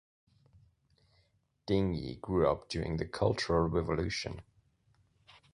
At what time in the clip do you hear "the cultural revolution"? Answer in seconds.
2.97-4.41